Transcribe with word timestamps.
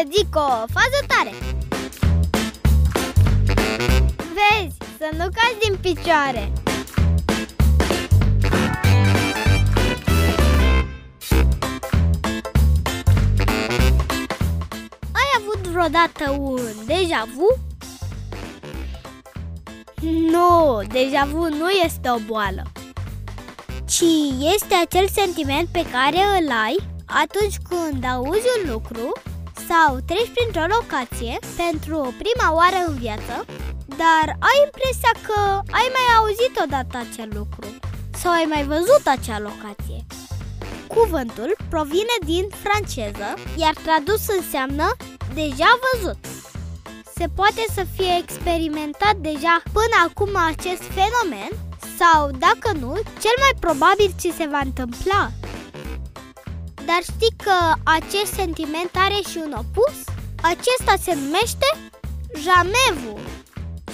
să 0.00 0.08
zic 0.16 0.36
o 0.36 0.48
fază 0.48 1.00
tare. 1.06 1.32
Vezi, 4.16 4.76
să 4.98 5.08
nu 5.12 5.24
cazi 5.24 5.58
din 5.62 5.76
picioare. 5.80 6.52
Ai 15.12 15.30
avut 15.38 15.66
vreodată 15.66 16.30
un 16.38 16.60
deja 16.86 17.26
vu? 17.36 17.58
Nu, 20.30 20.80
deja 20.88 21.28
vu 21.30 21.48
nu 21.48 21.68
este 21.68 22.10
o 22.10 22.18
boală. 22.26 22.62
Ci 23.88 24.04
este 24.54 24.74
acel 24.84 25.08
sentiment 25.08 25.68
pe 25.68 25.86
care 25.92 26.18
îl 26.40 26.50
ai 26.64 26.76
atunci 27.06 27.56
când 27.68 28.04
auzi 28.04 28.46
un 28.62 28.70
lucru 28.72 29.12
sau 29.68 29.90
treci 30.08 30.34
printr-o 30.36 30.72
locație 30.76 31.34
pentru 31.62 31.98
prima 32.22 32.48
oară 32.58 32.80
în 32.86 32.94
viață, 33.04 33.34
dar 34.02 34.26
ai 34.48 34.58
impresia 34.66 35.12
că 35.26 35.40
ai 35.80 35.88
mai 35.96 36.08
auzit 36.18 36.54
odată 36.64 36.94
acel 36.98 37.28
lucru 37.38 37.66
sau 38.20 38.32
ai 38.32 38.46
mai 38.54 38.64
văzut 38.64 39.04
acea 39.04 39.38
locație. 39.48 40.00
Cuvântul 40.96 41.50
provine 41.68 42.16
din 42.24 42.46
franceză, 42.64 43.28
iar 43.56 43.74
tradus 43.84 44.22
înseamnă 44.38 44.86
deja 45.34 45.70
văzut. 45.84 46.22
Se 47.16 47.26
poate 47.34 47.64
să 47.74 47.82
fie 47.96 48.14
experimentat 48.18 49.16
deja 49.16 49.54
până 49.76 49.96
acum 50.06 50.32
acest 50.52 50.82
fenomen 50.96 51.52
sau, 52.00 52.30
dacă 52.30 52.68
nu, 52.78 52.92
cel 52.94 53.36
mai 53.44 53.54
probabil 53.60 54.14
ți 54.18 54.32
se 54.36 54.46
va 54.50 54.60
întâmpla. 54.64 55.30
Dar 56.90 57.02
știi 57.12 57.34
că 57.46 57.58
acest 57.98 58.32
sentiment 58.40 58.92
are 59.06 59.18
și 59.30 59.38
un 59.46 59.52
opus? 59.62 59.96
Acesta 60.52 60.94
se 61.04 61.12
numește 61.14 61.68
jamevu 62.44 63.18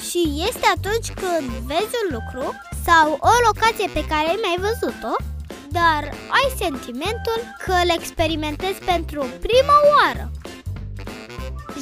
și 0.08 0.20
este 0.48 0.66
atunci 0.76 1.08
când 1.22 1.48
vezi 1.70 1.94
un 2.02 2.08
lucru 2.16 2.46
sau 2.86 3.06
o 3.30 3.34
locație 3.46 3.88
pe 3.92 4.04
care 4.10 4.26
ai 4.28 4.40
mai 4.46 4.56
văzut-o, 4.66 5.14
dar 5.78 6.02
ai 6.38 6.48
sentimentul 6.62 7.38
că 7.64 7.72
îl 7.82 7.90
experimentezi 7.98 8.80
pentru 8.92 9.20
prima 9.46 9.76
oară. 9.94 10.24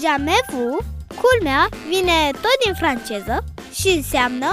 Jamevu, 0.02 0.68
culmea, 1.22 1.68
vine 1.92 2.18
tot 2.44 2.56
din 2.64 2.74
franceză 2.82 3.44
și 3.78 3.88
înseamnă 3.88 4.50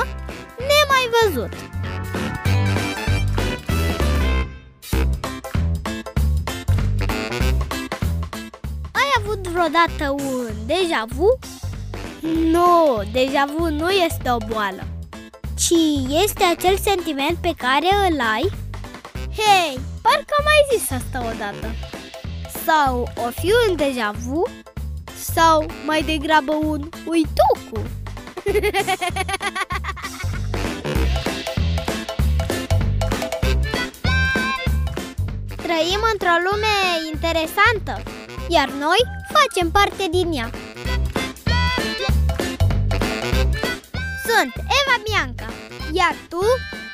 nemai 0.69 1.05
văzut. 1.17 1.53
Vreodată 9.51 10.09
un 10.23 10.51
deja 10.65 11.05
vu? 11.07 11.39
Nu, 12.51 13.01
deja 13.11 13.45
vu 13.57 13.69
nu 13.69 13.89
este 13.89 14.31
o 14.31 14.37
boală, 14.37 14.87
ci 15.55 15.73
este 16.23 16.43
acel 16.43 16.77
sentiment 16.77 17.37
pe 17.37 17.53
care 17.57 17.87
îl 18.09 18.19
ai? 18.33 18.51
Hei, 19.35 19.79
parcă 20.01 20.33
am 20.37 20.43
mai 20.43 20.77
zis 20.77 20.91
asta 20.91 21.19
odată. 21.33 21.67
Sau 22.65 23.09
o 23.15 23.29
fi 23.39 23.51
un 23.69 23.75
deja 23.75 24.11
vu 24.17 24.43
Sau 25.33 25.65
mai 25.85 26.01
degrabă 26.01 26.53
un 26.53 26.89
uitucu. 27.05 27.81
Trăim 35.63 36.01
într-o 36.11 36.35
lume 36.51 36.75
interesantă, 37.13 38.03
iar 38.51 38.69
noi 38.69 39.01
facem 39.33 39.71
parte 39.71 40.07
din 40.11 40.31
ea. 40.33 40.49
Sunt 44.27 44.53
Eva 44.55 44.95
Bianca, 45.03 45.47
iar 45.91 46.15
tu 46.29 46.41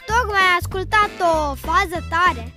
tocmai 0.05 0.41
ai 0.41 0.57
ascultat 0.59 1.11
o 1.19 1.53
fază 1.55 1.99
tare. 2.09 2.53